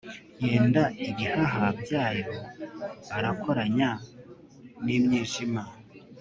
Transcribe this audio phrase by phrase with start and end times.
[0.45, 2.33] yenda ibihaha byayo
[3.17, 3.89] arakoranya
[4.85, 5.63] n'imyijima